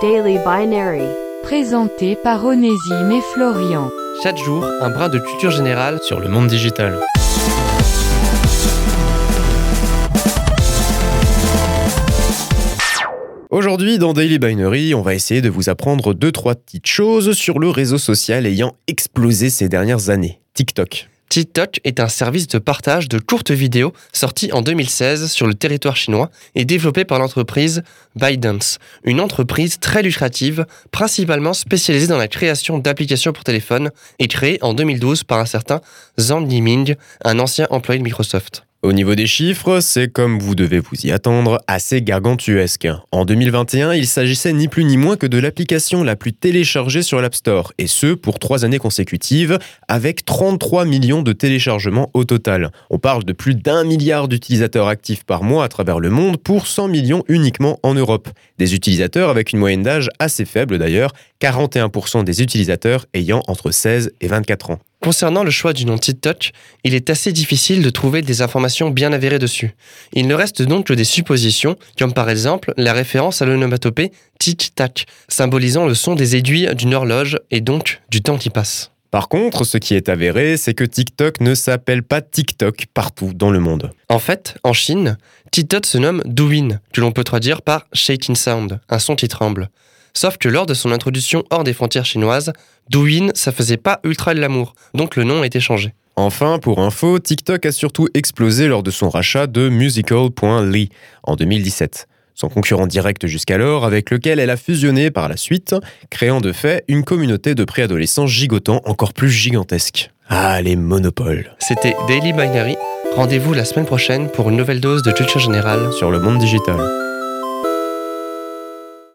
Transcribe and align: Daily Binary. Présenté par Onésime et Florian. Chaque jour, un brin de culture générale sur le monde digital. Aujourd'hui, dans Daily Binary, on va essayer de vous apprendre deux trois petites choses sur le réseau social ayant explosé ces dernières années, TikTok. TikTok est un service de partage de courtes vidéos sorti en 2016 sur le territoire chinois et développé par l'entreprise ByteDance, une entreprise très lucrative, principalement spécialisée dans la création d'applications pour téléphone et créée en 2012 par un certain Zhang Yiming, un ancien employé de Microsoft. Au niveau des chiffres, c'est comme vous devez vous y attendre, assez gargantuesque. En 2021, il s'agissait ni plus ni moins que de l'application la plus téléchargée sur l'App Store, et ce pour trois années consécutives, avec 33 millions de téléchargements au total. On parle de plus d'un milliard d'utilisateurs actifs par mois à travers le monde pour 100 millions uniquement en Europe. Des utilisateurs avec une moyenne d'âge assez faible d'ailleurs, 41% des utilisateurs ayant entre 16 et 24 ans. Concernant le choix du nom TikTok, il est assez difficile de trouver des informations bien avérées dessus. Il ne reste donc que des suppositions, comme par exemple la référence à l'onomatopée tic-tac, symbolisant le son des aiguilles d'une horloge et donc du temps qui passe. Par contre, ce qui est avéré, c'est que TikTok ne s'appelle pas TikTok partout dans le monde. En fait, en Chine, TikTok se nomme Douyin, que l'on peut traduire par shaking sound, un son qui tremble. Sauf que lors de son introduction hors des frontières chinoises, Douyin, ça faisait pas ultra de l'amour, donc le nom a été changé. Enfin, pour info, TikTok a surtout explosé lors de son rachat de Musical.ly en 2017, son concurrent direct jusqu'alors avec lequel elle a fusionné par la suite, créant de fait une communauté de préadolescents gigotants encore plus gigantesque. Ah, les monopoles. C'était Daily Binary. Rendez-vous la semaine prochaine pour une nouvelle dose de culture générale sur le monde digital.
Daily 0.00 0.38
Binary. 0.44 1.02
Présenté 1.42 2.14
par 2.14 2.44
Onésime 2.44 3.10
et 3.10 3.20
Florian. 3.32 3.90
Chaque 4.22 4.36
jour, 4.36 4.64
un 4.80 4.90
brin 4.90 5.08
de 5.08 5.18
culture 5.18 5.50
générale 5.50 5.98
sur 6.02 6.20
le 6.20 6.28
monde 6.28 6.46
digital. 6.46 7.00
Aujourd'hui, 13.50 13.98
dans 13.98 14.12
Daily 14.12 14.38
Binary, 14.38 14.94
on 14.94 15.02
va 15.02 15.14
essayer 15.14 15.40
de 15.40 15.48
vous 15.48 15.68
apprendre 15.68 16.14
deux 16.14 16.30
trois 16.30 16.54
petites 16.54 16.86
choses 16.86 17.32
sur 17.32 17.58
le 17.58 17.68
réseau 17.68 17.98
social 17.98 18.46
ayant 18.46 18.76
explosé 18.86 19.50
ces 19.50 19.68
dernières 19.68 20.10
années, 20.10 20.40
TikTok. 20.54 21.08
TikTok 21.28 21.80
est 21.84 22.00
un 22.00 22.08
service 22.08 22.48
de 22.48 22.58
partage 22.58 23.08
de 23.08 23.18
courtes 23.18 23.50
vidéos 23.50 23.92
sorti 24.12 24.50
en 24.52 24.62
2016 24.62 25.30
sur 25.30 25.46
le 25.46 25.54
territoire 25.54 25.96
chinois 25.96 26.30
et 26.54 26.64
développé 26.64 27.04
par 27.04 27.18
l'entreprise 27.18 27.82
ByteDance, 28.16 28.78
une 29.04 29.20
entreprise 29.20 29.78
très 29.78 30.02
lucrative, 30.02 30.64
principalement 30.90 31.52
spécialisée 31.52 32.06
dans 32.06 32.16
la 32.16 32.28
création 32.28 32.78
d'applications 32.78 33.32
pour 33.32 33.44
téléphone 33.44 33.90
et 34.18 34.28
créée 34.28 34.58
en 34.62 34.72
2012 34.72 35.24
par 35.24 35.38
un 35.38 35.46
certain 35.46 35.80
Zhang 36.18 36.50
Yiming, 36.50 36.94
un 37.24 37.38
ancien 37.38 37.66
employé 37.70 37.98
de 37.98 38.04
Microsoft. 38.04 38.67
Au 38.80 38.92
niveau 38.92 39.16
des 39.16 39.26
chiffres, 39.26 39.80
c'est 39.80 40.06
comme 40.06 40.38
vous 40.38 40.54
devez 40.54 40.78
vous 40.78 40.94
y 41.02 41.10
attendre, 41.10 41.60
assez 41.66 42.00
gargantuesque. 42.00 42.86
En 43.10 43.24
2021, 43.24 43.92
il 43.94 44.06
s'agissait 44.06 44.52
ni 44.52 44.68
plus 44.68 44.84
ni 44.84 44.96
moins 44.96 45.16
que 45.16 45.26
de 45.26 45.36
l'application 45.36 46.04
la 46.04 46.14
plus 46.14 46.32
téléchargée 46.32 47.02
sur 47.02 47.20
l'App 47.20 47.34
Store, 47.34 47.72
et 47.78 47.88
ce 47.88 48.14
pour 48.14 48.38
trois 48.38 48.64
années 48.64 48.78
consécutives, 48.78 49.58
avec 49.88 50.24
33 50.24 50.84
millions 50.84 51.22
de 51.22 51.32
téléchargements 51.32 52.08
au 52.14 52.22
total. 52.22 52.70
On 52.88 53.00
parle 53.00 53.24
de 53.24 53.32
plus 53.32 53.56
d'un 53.56 53.82
milliard 53.82 54.28
d'utilisateurs 54.28 54.86
actifs 54.86 55.24
par 55.24 55.42
mois 55.42 55.64
à 55.64 55.68
travers 55.68 55.98
le 55.98 56.10
monde 56.10 56.36
pour 56.36 56.68
100 56.68 56.86
millions 56.86 57.24
uniquement 57.26 57.80
en 57.82 57.94
Europe. 57.94 58.28
Des 58.58 58.76
utilisateurs 58.76 59.28
avec 59.28 59.52
une 59.52 59.58
moyenne 59.58 59.82
d'âge 59.82 60.08
assez 60.20 60.44
faible 60.44 60.78
d'ailleurs, 60.78 61.10
41% 61.40 62.22
des 62.22 62.42
utilisateurs 62.42 63.06
ayant 63.12 63.42
entre 63.48 63.72
16 63.72 64.12
et 64.20 64.28
24 64.28 64.70
ans. 64.70 64.78
Concernant 65.02 65.44
le 65.44 65.50
choix 65.50 65.72
du 65.72 65.84
nom 65.84 65.96
TikTok, 65.96 66.50
il 66.82 66.94
est 66.94 67.08
assez 67.08 67.32
difficile 67.32 67.82
de 67.82 67.90
trouver 67.90 68.20
des 68.20 68.42
informations 68.42 68.90
bien 68.90 69.12
avérées 69.12 69.38
dessus. 69.38 69.76
Il 70.12 70.26
ne 70.26 70.34
reste 70.34 70.62
donc 70.62 70.86
que 70.86 70.92
des 70.92 71.04
suppositions, 71.04 71.76
comme 71.98 72.12
par 72.12 72.28
exemple 72.28 72.74
la 72.76 72.92
référence 72.92 73.40
à 73.40 73.46
l'onomatopée 73.46 74.10
tic-tac, 74.40 75.06
symbolisant 75.28 75.86
le 75.86 75.94
son 75.94 76.16
des 76.16 76.34
aiguilles 76.34 76.74
d'une 76.74 76.94
horloge 76.94 77.38
et 77.52 77.60
donc 77.60 78.00
du 78.10 78.22
temps 78.22 78.38
qui 78.38 78.50
passe. 78.50 78.90
Par 79.10 79.28
contre, 79.28 79.64
ce 79.64 79.78
qui 79.78 79.94
est 79.94 80.08
avéré, 80.08 80.56
c'est 80.56 80.74
que 80.74 80.84
TikTok 80.84 81.40
ne 81.40 81.54
s'appelle 81.54 82.02
pas 82.02 82.20
TikTok 82.20 82.86
partout 82.92 83.32
dans 83.32 83.50
le 83.50 83.60
monde. 83.60 83.92
En 84.08 84.18
fait, 84.18 84.58
en 84.64 84.74
Chine, 84.74 85.16
TikTok 85.50 85.86
se 85.86 85.96
nomme 85.96 86.22
Douyin, 86.26 86.80
que 86.92 87.00
l'on 87.00 87.12
peut 87.12 87.24
traduire 87.24 87.62
par 87.62 87.86
shaking 87.94 88.36
sound, 88.36 88.80
un 88.88 88.98
son 88.98 89.16
qui 89.16 89.28
tremble. 89.28 89.70
Sauf 90.18 90.36
que 90.36 90.48
lors 90.48 90.66
de 90.66 90.74
son 90.74 90.90
introduction 90.90 91.44
hors 91.50 91.62
des 91.62 91.72
frontières 91.72 92.04
chinoises, 92.04 92.52
Douyin, 92.90 93.28
ça 93.34 93.52
faisait 93.52 93.76
pas 93.76 94.00
ultra 94.02 94.34
de 94.34 94.40
l'amour, 94.40 94.74
donc 94.92 95.14
le 95.14 95.22
nom 95.22 95.42
a 95.42 95.46
été 95.46 95.60
changé. 95.60 95.94
Enfin, 96.16 96.58
pour 96.58 96.80
info, 96.80 97.20
TikTok 97.20 97.64
a 97.66 97.70
surtout 97.70 98.08
explosé 98.14 98.66
lors 98.66 98.82
de 98.82 98.90
son 98.90 99.10
rachat 99.10 99.46
de 99.46 99.68
Musical.ly 99.68 100.88
en 101.22 101.36
2017, 101.36 102.08
son 102.34 102.48
concurrent 102.48 102.88
direct 102.88 103.28
jusqu'alors 103.28 103.84
avec 103.84 104.10
lequel 104.10 104.40
elle 104.40 104.50
a 104.50 104.56
fusionné 104.56 105.12
par 105.12 105.28
la 105.28 105.36
suite, 105.36 105.76
créant 106.10 106.40
de 106.40 106.50
fait 106.50 106.82
une 106.88 107.04
communauté 107.04 107.54
de 107.54 107.62
préadolescents 107.62 108.26
gigotants 108.26 108.80
encore 108.86 109.12
plus 109.12 109.30
gigantesque. 109.30 110.10
Ah, 110.28 110.60
les 110.60 110.74
monopoles. 110.74 111.54
C'était 111.60 111.94
Daily 112.08 112.32
Binary. 112.32 112.76
Rendez-vous 113.14 113.54
la 113.54 113.64
semaine 113.64 113.86
prochaine 113.86 114.28
pour 114.28 114.50
une 114.50 114.56
nouvelle 114.56 114.80
dose 114.80 115.04
de 115.04 115.12
culture 115.12 115.38
générale 115.38 115.92
sur 115.92 116.10
le 116.10 116.18
monde 116.18 116.38
digital. 116.38 117.07